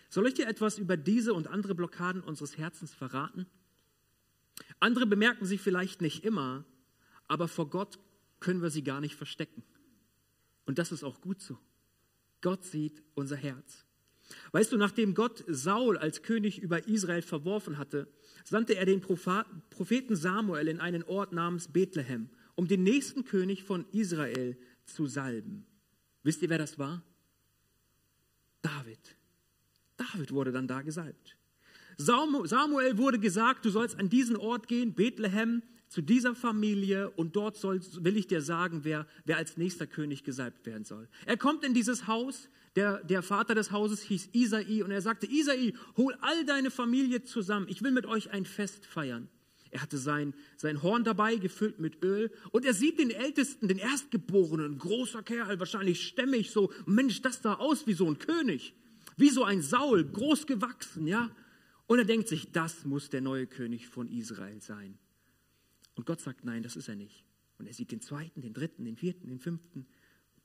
[0.09, 3.45] Soll ich dir etwas über diese und andere Blockaden unseres Herzens verraten?
[4.79, 6.65] Andere bemerken sie vielleicht nicht immer,
[7.27, 7.99] aber vor Gott
[8.39, 9.63] können wir sie gar nicht verstecken.
[10.65, 11.57] Und das ist auch gut so.
[12.41, 13.85] Gott sieht unser Herz.
[14.51, 18.07] Weißt du, nachdem Gott Saul als König über Israel verworfen hatte,
[18.43, 23.85] sandte er den Propheten Samuel in einen Ort namens Bethlehem, um den nächsten König von
[23.91, 25.65] Israel zu salben.
[26.23, 27.03] Wisst ihr, wer das war?
[28.61, 28.99] David.
[29.97, 31.37] David wurde dann da gesalbt.
[31.97, 37.57] Samuel wurde gesagt, du sollst an diesen Ort gehen, Bethlehem, zu dieser Familie und dort
[37.57, 41.09] soll, will ich dir sagen, wer, wer als nächster König gesalbt werden soll.
[41.25, 45.27] Er kommt in dieses Haus, der, der Vater des Hauses hieß Isai und er sagte,
[45.29, 49.27] Isai, hol all deine Familie zusammen, ich will mit euch ein Fest feiern.
[49.71, 52.29] Er hatte sein, sein Horn dabei, gefüllt mit Öl.
[52.51, 57.55] Und er sieht den Ältesten, den Erstgeborenen, großer Kerl, wahrscheinlich stämmig, so, Mensch, das sah
[57.55, 58.75] aus wie so ein König.
[59.15, 61.33] Wie so ein Saul, groß gewachsen, ja.
[61.87, 64.97] Und er denkt sich, das muss der neue König von Israel sein.
[65.95, 67.23] Und Gott sagt, nein, das ist er nicht.
[67.57, 69.85] Und er sieht den zweiten, den dritten, den vierten, den fünften,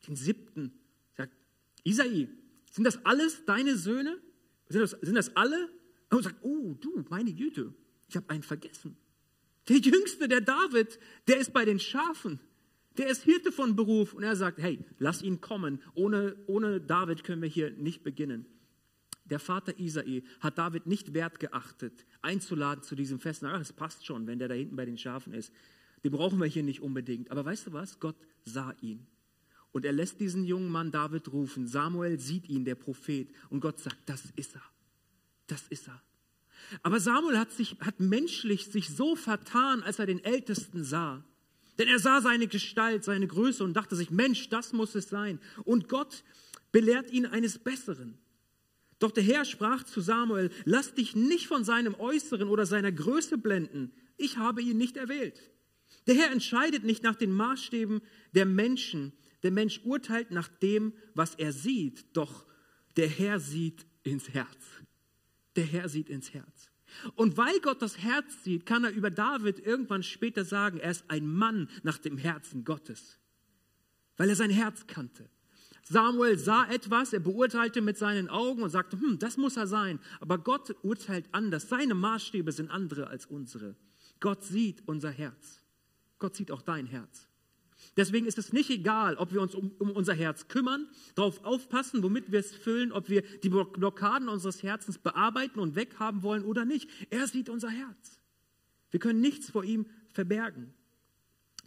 [0.06, 0.72] den siebten.
[1.16, 1.32] Sagt,
[1.84, 2.28] Isai,
[2.70, 4.18] sind das alles deine Söhne?
[4.68, 5.68] Sind das, sind das alle?
[6.10, 7.74] Und sagt, oh, du, meine Güte,
[8.08, 8.96] ich habe einen vergessen.
[9.68, 12.40] Der Jüngste, der David, der ist bei den Schafen.
[12.98, 14.14] Der ist Hirte von Beruf.
[14.14, 15.82] Und er sagt, hey, lass ihn kommen.
[15.94, 18.46] Ohne, ohne David können wir hier nicht beginnen.
[19.24, 23.42] Der Vater Isai hat David nicht wert geachtet, einzuladen zu diesem Fest.
[23.42, 25.52] Na, das passt schon, wenn der da hinten bei den Schafen ist.
[26.04, 27.32] Den brauchen wir hier nicht unbedingt.
[27.32, 27.98] Aber weißt du was?
[27.98, 29.06] Gott sah ihn.
[29.72, 31.66] Und er lässt diesen jungen Mann David rufen.
[31.66, 33.28] Samuel sieht ihn, der Prophet.
[33.50, 34.62] Und Gott sagt, das ist er.
[35.48, 36.00] Das ist er.
[36.82, 41.24] Aber Samuel hat, sich, hat menschlich sich so vertan, als er den Ältesten sah.
[41.78, 45.38] Denn er sah seine Gestalt, seine Größe und dachte sich, Mensch, das muss es sein.
[45.64, 46.24] Und Gott
[46.72, 48.18] belehrt ihn eines Besseren.
[48.98, 53.36] Doch der Herr sprach zu Samuel, lass dich nicht von seinem Äußeren oder seiner Größe
[53.36, 53.92] blenden.
[54.16, 55.38] Ich habe ihn nicht erwählt.
[56.06, 58.00] Der Herr entscheidet nicht nach den Maßstäben
[58.34, 59.12] der Menschen.
[59.42, 62.16] Der Mensch urteilt nach dem, was er sieht.
[62.16, 62.46] Doch
[62.96, 64.56] der Herr sieht ins Herz.
[65.56, 66.70] Der Herr sieht ins Herz.
[67.14, 71.04] Und weil Gott das Herz sieht, kann er über David irgendwann später sagen, er ist
[71.08, 73.18] ein Mann nach dem Herzen Gottes.
[74.16, 75.28] Weil er sein Herz kannte.
[75.82, 80.00] Samuel sah etwas, er beurteilte mit seinen Augen und sagte, hm, das muss er sein.
[80.20, 81.68] Aber Gott urteilt anders.
[81.68, 83.76] Seine Maßstäbe sind andere als unsere.
[84.18, 85.62] Gott sieht unser Herz.
[86.18, 87.25] Gott sieht auch dein Herz.
[87.96, 92.02] Deswegen ist es nicht egal, ob wir uns um, um unser Herz kümmern, darauf aufpassen,
[92.02, 96.66] womit wir es füllen, ob wir die Blockaden unseres Herzens bearbeiten und weghaben wollen oder
[96.66, 96.90] nicht.
[97.08, 98.20] Er sieht unser Herz.
[98.90, 100.74] Wir können nichts vor ihm verbergen.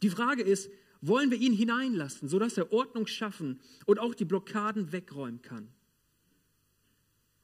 [0.04, 0.70] Die Frage ist,
[1.02, 5.70] wollen wir ihn hineinlassen, sodass er Ordnung schaffen und auch die Blockaden wegräumen kann?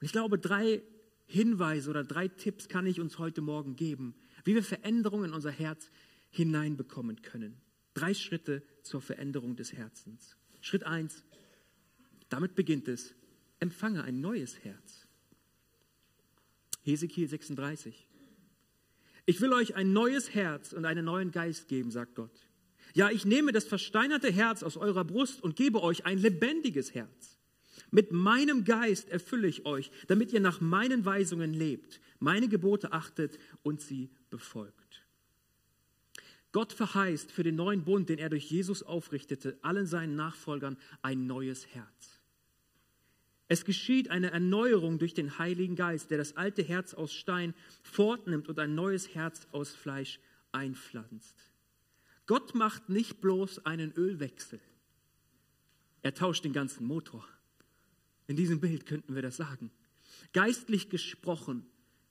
[0.01, 0.83] Ich glaube, drei
[1.25, 5.51] Hinweise oder drei Tipps kann ich uns heute Morgen geben, wie wir Veränderungen in unser
[5.51, 5.89] Herz
[6.29, 7.57] hineinbekommen können.
[7.93, 10.37] Drei Schritte zur Veränderung des Herzens.
[10.61, 11.23] Schritt eins,
[12.29, 13.13] damit beginnt es,
[13.59, 15.07] empfange ein neues Herz.
[16.83, 18.07] Hesekiel 36.
[19.25, 22.47] Ich will euch ein neues Herz und einen neuen Geist geben, sagt Gott.
[22.93, 27.37] Ja, ich nehme das versteinerte Herz aus eurer Brust und gebe euch ein lebendiges Herz.
[27.91, 33.39] Mit meinem Geist erfülle ich euch, damit ihr nach meinen Weisungen lebt, meine Gebote achtet
[33.63, 34.84] und sie befolgt.
[36.55, 41.27] Gott verheißt für den neuen Bund, den er durch Jesus aufrichtete, allen seinen Nachfolgern ein
[41.27, 42.21] neues Herz.
[43.49, 48.47] Es geschieht eine Erneuerung durch den Heiligen Geist, der das alte Herz aus Stein fortnimmt
[48.47, 50.21] und ein neues Herz aus Fleisch
[50.53, 51.35] einpflanzt.
[52.25, 54.61] Gott macht nicht bloß einen Ölwechsel.
[56.03, 57.27] Er tauscht den ganzen Motor.
[58.27, 59.71] In diesem Bild könnten wir das sagen.
[60.31, 61.65] Geistlich gesprochen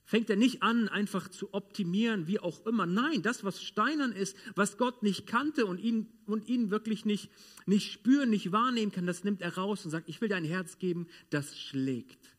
[0.05, 2.85] fängt er nicht an, einfach zu optimieren, wie auch immer.
[2.85, 7.31] Nein, das, was steinern ist, was Gott nicht kannte und ihn, und ihn wirklich nicht,
[7.65, 10.45] nicht spüren, nicht wahrnehmen kann, das nimmt er raus und sagt, ich will dir ein
[10.45, 12.37] Herz geben, das schlägt,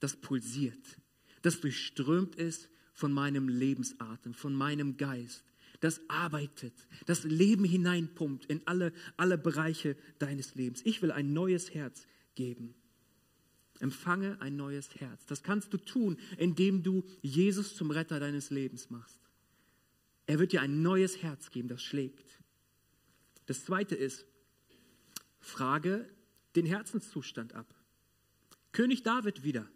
[0.00, 0.98] das pulsiert,
[1.42, 5.44] das durchströmt ist von meinem Lebensatem, von meinem Geist
[5.82, 6.74] das arbeitet,
[7.06, 10.80] das Leben hineinpumpt in alle, alle Bereiche deines Lebens.
[10.84, 12.76] Ich will ein neues Herz geben.
[13.82, 15.26] Empfange ein neues Herz.
[15.26, 19.20] Das kannst du tun, indem du Jesus zum Retter deines Lebens machst.
[20.26, 22.38] Er wird dir ein neues Herz geben, das schlägt.
[23.46, 24.24] Das zweite ist,
[25.40, 26.08] frage
[26.54, 27.74] den Herzenszustand ab.
[28.70, 29.68] König David wieder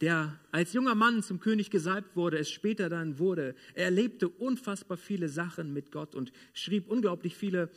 [0.00, 3.54] der als junger Mann zum König gesalbt wurde, es später dann wurde.
[3.74, 7.70] Er erlebte unfassbar viele Sachen mit Gott und schrieb unglaublich viele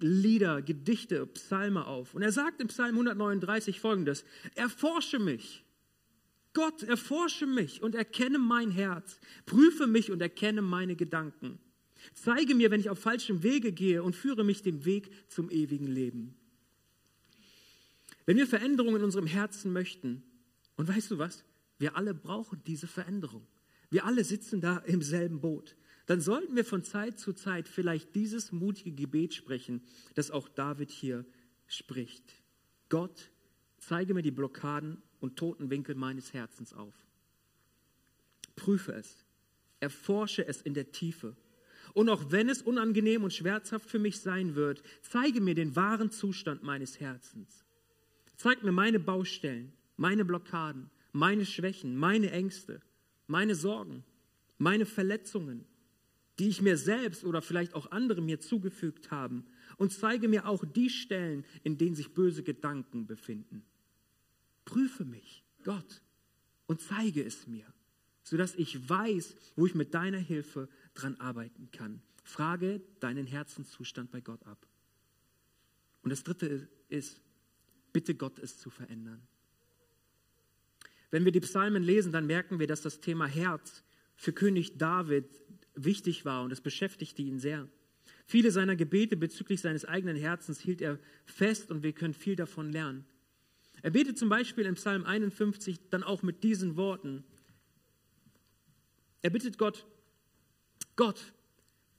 [0.00, 2.14] Lieder, Gedichte, Psalme auf.
[2.14, 5.64] Und er sagt im Psalm 139 folgendes, erforsche mich.
[6.52, 9.20] Gott, erforsche mich und erkenne mein Herz.
[9.44, 11.58] Prüfe mich und erkenne meine Gedanken.
[12.12, 15.86] Zeige mir, wenn ich auf falschem Wege gehe und führe mich dem Weg zum ewigen
[15.86, 16.36] Leben.
[18.26, 20.22] Wenn wir Veränderungen in unserem Herzen möchten,
[20.76, 21.44] und weißt du was?
[21.78, 23.46] Wir alle brauchen diese Veränderung.
[23.90, 25.76] Wir alle sitzen da im selben Boot.
[26.06, 29.82] Dann sollten wir von Zeit zu Zeit vielleicht dieses mutige Gebet sprechen,
[30.14, 31.24] das auch David hier
[31.66, 32.34] spricht.
[32.88, 33.30] Gott,
[33.78, 36.94] zeige mir die Blockaden und toten Winkel meines Herzens auf.
[38.56, 39.24] Prüfe es,
[39.80, 41.36] erforsche es in der Tiefe.
[41.94, 46.10] Und auch wenn es unangenehm und schmerzhaft für mich sein wird, zeige mir den wahren
[46.10, 47.64] Zustand meines Herzens.
[48.36, 52.80] Zeig mir meine Baustellen meine Blockaden, meine Schwächen, meine Ängste,
[53.26, 54.04] meine Sorgen,
[54.58, 55.64] meine Verletzungen,
[56.38, 59.44] die ich mir selbst oder vielleicht auch andere mir zugefügt haben
[59.76, 63.64] und zeige mir auch die Stellen, in denen sich böse Gedanken befinden.
[64.64, 66.02] Prüfe mich, Gott,
[66.66, 67.66] und zeige es mir,
[68.22, 72.02] sodass ich weiß, wo ich mit deiner Hilfe dran arbeiten kann.
[72.24, 74.66] Frage deinen Herzenszustand bei Gott ab.
[76.02, 77.20] Und das dritte ist,
[77.92, 79.22] bitte Gott es zu verändern.
[81.10, 83.84] Wenn wir die Psalmen lesen, dann merken wir, dass das Thema Herz
[84.16, 85.26] für König David
[85.74, 87.68] wichtig war und es beschäftigte ihn sehr.
[88.26, 92.72] Viele seiner Gebete bezüglich seines eigenen Herzens hielt er fest und wir können viel davon
[92.72, 93.04] lernen.
[93.82, 97.24] Er betet zum Beispiel in Psalm 51 dann auch mit diesen Worten.
[99.20, 99.86] Er bittet Gott,
[100.96, 101.32] Gott,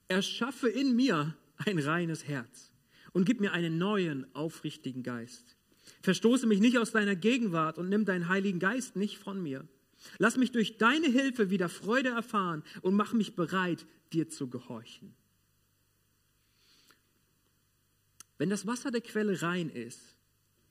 [0.07, 2.71] erschaffe in mir ein reines Herz
[3.13, 5.55] und gib mir einen neuen, aufrichtigen Geist.
[6.01, 9.67] Verstoße mich nicht aus deiner Gegenwart und nimm deinen Heiligen Geist nicht von mir.
[10.17, 15.15] Lass mich durch deine Hilfe wieder Freude erfahren und mach mich bereit, dir zu gehorchen.
[18.37, 20.15] Wenn das Wasser der Quelle rein ist,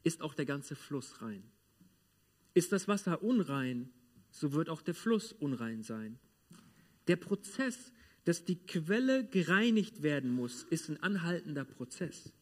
[0.02, 1.42] ist auch der ganze Fluss rein.
[2.52, 3.90] Ist das Wasser unrein,
[4.30, 6.18] so wird auch der Fluss unrein sein.
[7.08, 7.92] Der Prozess,
[8.24, 12.32] dass die Quelle gereinigt werden muss, ist ein anhaltender Prozess.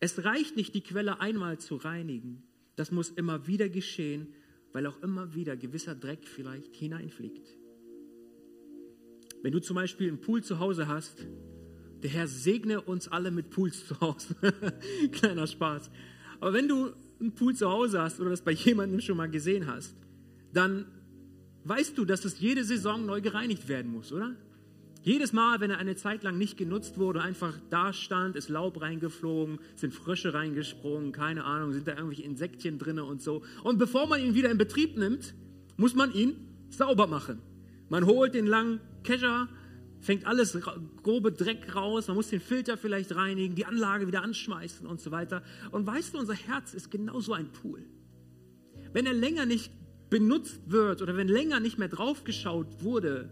[0.00, 2.42] Es reicht nicht, die Quelle einmal zu reinigen.
[2.76, 4.34] Das muss immer wieder geschehen,
[4.72, 7.56] weil auch immer wieder gewisser Dreck vielleicht hineinfliegt.
[9.42, 11.26] Wenn du zum Beispiel einen Pool zu Hause hast,
[12.02, 14.34] der Herr segne uns alle mit Pools zu Hause.
[15.12, 15.90] Kleiner Spaß.
[16.40, 19.66] Aber wenn du einen Pool zu Hause hast oder das bei jemandem schon mal gesehen
[19.66, 19.96] hast,
[20.52, 20.86] dann
[21.64, 24.36] weißt du, dass es jede Saison neu gereinigt werden muss, oder?
[25.06, 28.80] Jedes Mal, wenn er eine Zeit lang nicht genutzt wurde, einfach da stand, ist Laub
[28.80, 33.44] reingeflogen, sind Frösche reingesprungen, keine Ahnung, sind da irgendwelche Insektchen drin und so.
[33.62, 35.32] Und bevor man ihn wieder in Betrieb nimmt,
[35.76, 36.34] muss man ihn
[36.70, 37.38] sauber machen.
[37.88, 39.48] Man holt den langen Kescher
[40.00, 40.58] fängt alles
[41.04, 45.12] grobe Dreck raus, man muss den Filter vielleicht reinigen, die Anlage wieder anschmeißen und so
[45.12, 45.44] weiter.
[45.70, 47.84] Und weißt du, unser Herz ist genauso ein Pool.
[48.92, 49.70] Wenn er länger nicht
[50.10, 53.30] benutzt wird oder wenn länger nicht mehr draufgeschaut wurde,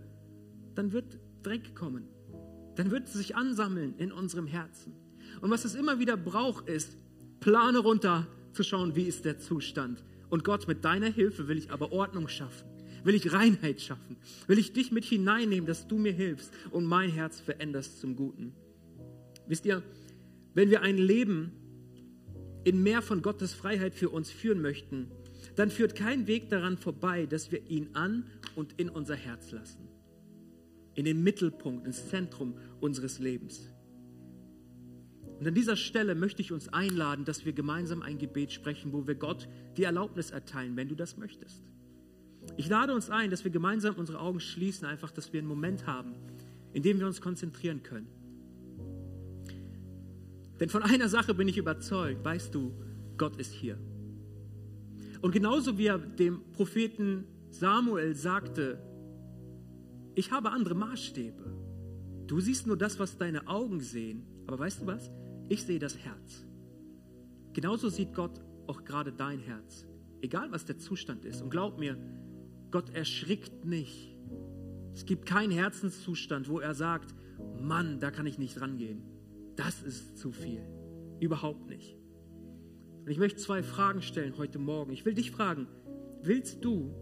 [0.76, 2.08] dann wird Dreck kommen.
[2.74, 4.94] Dann wird es sich ansammeln in unserem Herzen.
[5.40, 6.96] Und was es immer wieder braucht, ist,
[7.40, 10.02] plane runter zu schauen, wie ist der Zustand.
[10.28, 14.58] Und Gott, mit deiner Hilfe will ich aber Ordnung schaffen will ich Reinheit schaffen, will
[14.58, 18.54] ich dich mit hineinnehmen, dass du mir hilfst und mein Herz veränderst zum Guten.
[19.46, 19.82] Wisst ihr,
[20.54, 21.52] wenn wir ein Leben
[22.64, 25.10] in mehr von Gottes Freiheit für uns führen möchten,
[25.56, 28.24] dann führt kein Weg daran vorbei, dass wir ihn an
[28.56, 29.86] und in unser Herz lassen.
[30.94, 33.70] In den Mittelpunkt, ins Zentrum unseres Lebens.
[35.38, 39.06] Und an dieser Stelle möchte ich uns einladen, dass wir gemeinsam ein Gebet sprechen, wo
[39.06, 41.62] wir Gott die Erlaubnis erteilen, wenn du das möchtest.
[42.56, 45.86] Ich lade uns ein, dass wir gemeinsam unsere Augen schließen, einfach, dass wir einen Moment
[45.86, 46.14] haben,
[46.72, 48.06] in dem wir uns konzentrieren können.
[50.60, 52.72] Denn von einer Sache bin ich überzeugt, weißt du,
[53.16, 53.76] Gott ist hier.
[55.20, 58.78] Und genauso wie er dem Propheten Samuel sagte,
[60.14, 61.44] ich habe andere Maßstäbe.
[62.26, 65.10] Du siehst nur das, was deine Augen sehen, aber weißt du was?
[65.48, 66.46] Ich sehe das Herz.
[67.52, 69.86] Genauso sieht Gott auch gerade dein Herz,
[70.22, 71.42] egal was der Zustand ist.
[71.42, 71.96] Und glaub mir,
[72.70, 74.16] Gott erschrickt nicht.
[74.94, 77.14] Es gibt keinen Herzenszustand, wo er sagt,
[77.60, 79.02] Mann, da kann ich nicht rangehen.
[79.56, 80.62] Das ist zu viel.
[81.20, 81.96] Überhaupt nicht.
[83.04, 84.92] Und ich möchte zwei Fragen stellen heute Morgen.
[84.92, 85.68] Ich will dich fragen,
[86.22, 86.94] willst du,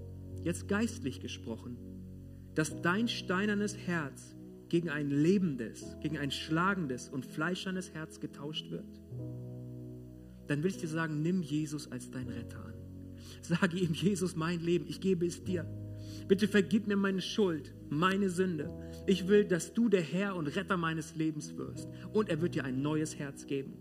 [0.43, 1.79] jetzt geistlich gesprochen,
[2.55, 4.37] dass dein steinernes Herz
[4.69, 9.01] gegen ein lebendes, gegen ein schlagendes und fleischernes Herz getauscht wird?
[10.47, 12.75] Dann will ich dir sagen, nimm Jesus als dein Retter an.
[13.43, 15.67] Sage ihm, Jesus, mein Leben, ich gebe es dir.
[16.29, 18.71] Bitte vergib mir meine Schuld, meine Sünde.
[19.07, 21.89] Ich will, dass du der Herr und Retter meines Lebens wirst.
[22.13, 23.75] Und er wird dir ein neues Herz geben.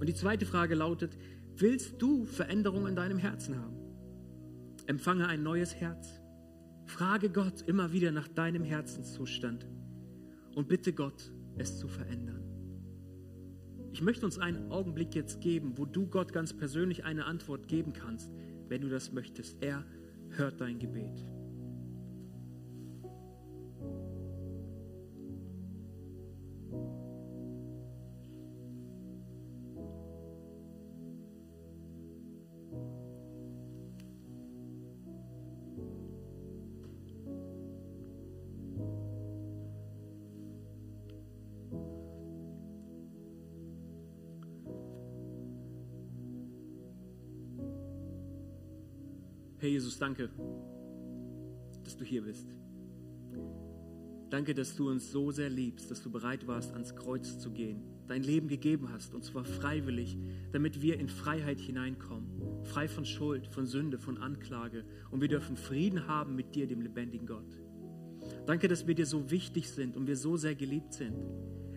[0.00, 1.16] Und die zweite Frage lautet,
[1.56, 3.76] willst du Veränderungen in deinem Herzen haben?
[4.86, 6.20] Empfange ein neues Herz.
[6.88, 9.66] Frage Gott immer wieder nach deinem Herzenszustand
[10.54, 12.42] und bitte Gott, es zu verändern.
[13.92, 17.92] Ich möchte uns einen Augenblick jetzt geben, wo du Gott ganz persönlich eine Antwort geben
[17.92, 18.30] kannst,
[18.68, 19.62] wenn du das möchtest.
[19.62, 19.84] Er
[20.30, 21.24] hört dein Gebet.
[49.60, 50.30] Herr Jesus, danke,
[51.82, 52.48] dass du hier bist.
[54.30, 57.82] Danke, dass du uns so sehr liebst, dass du bereit warst, ans Kreuz zu gehen,
[58.06, 60.16] dein Leben gegeben hast, und zwar freiwillig,
[60.52, 65.56] damit wir in Freiheit hineinkommen, frei von Schuld, von Sünde, von Anklage, und wir dürfen
[65.56, 67.58] Frieden haben mit dir, dem lebendigen Gott.
[68.46, 71.16] Danke, dass wir dir so wichtig sind und wir so sehr geliebt sind,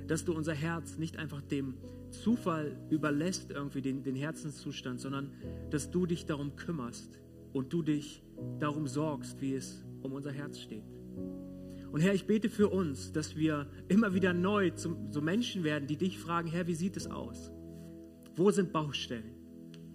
[0.07, 1.77] dass du unser Herz nicht einfach dem
[2.11, 5.31] Zufall überlässt, irgendwie den, den Herzenszustand, sondern
[5.69, 7.21] dass du dich darum kümmerst,
[7.53, 8.23] und du dich
[8.59, 10.83] darum sorgst, wie es um unser Herz steht.
[11.91, 15.87] Und Herr, ich bete für uns, dass wir immer wieder neu zum, so Menschen werden,
[15.87, 17.51] die dich fragen, Herr, wie sieht es aus?
[18.35, 19.35] Wo sind Baustellen?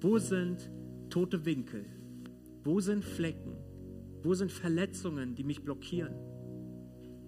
[0.00, 0.70] Wo sind
[1.08, 1.86] tote Winkel?
[2.64, 3.56] Wo sind Flecken?
[4.22, 6.14] Wo sind Verletzungen, die mich blockieren?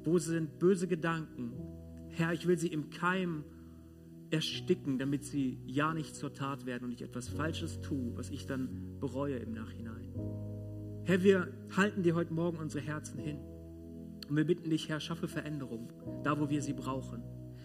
[0.05, 1.53] Wo sind böse Gedanken?
[2.11, 3.45] Herr, ich will sie im Keim
[4.31, 8.47] ersticken, damit sie ja nicht zur Tat werden und ich etwas Falsches tue, was ich
[8.47, 10.12] dann bereue im Nachhinein.
[11.05, 13.38] Herr, wir halten dir heute Morgen unsere Herzen hin
[14.29, 17.23] und wir bitten dich, Herr, schaffe Veränderung, da wo wir sie brauchen.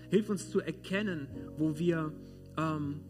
[0.10, 2.14] Hilf uns zu erkennen, wo wir
[2.58, 3.02] ähm,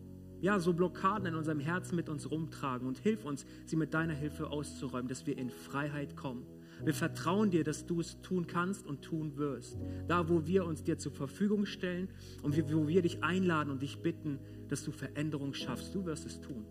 [0.41, 4.13] ja, so Blockaden in unserem Herzen mit uns rumtragen und hilf uns, sie mit deiner
[4.13, 6.45] Hilfe auszuräumen, dass wir in Freiheit kommen
[6.83, 9.77] wir vertrauen dir, dass du es tun kannst und tun wirst.
[10.07, 12.09] Da, wo wir uns dir zur Verfügung stellen
[12.41, 16.41] und wo wir dich einladen und dich bitten, dass du Veränderung schaffst, du wirst es
[16.41, 16.65] tun.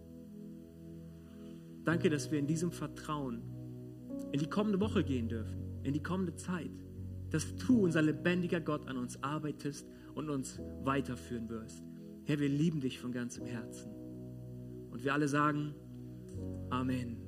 [1.84, 3.42] Danke, dass wir in diesem Vertrauen
[4.32, 6.70] in die kommende Woche gehen dürfen, in die kommende Zeit,
[7.30, 11.82] dass du, unser lebendiger Gott, an uns arbeitest und uns weiterführen wirst.
[12.24, 13.90] Herr, wir lieben dich von ganzem Herzen.
[14.90, 15.74] Und wir alle sagen
[16.70, 17.21] Amen.